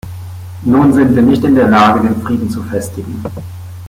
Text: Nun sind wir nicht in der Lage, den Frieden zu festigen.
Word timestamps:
Nun 0.63 0.93
sind 0.95 1.13
wir 1.15 1.21
nicht 1.21 1.43
in 1.43 1.53
der 1.53 1.67
Lage, 1.67 2.01
den 2.07 2.19
Frieden 2.23 2.49
zu 2.49 2.63
festigen. 2.63 3.23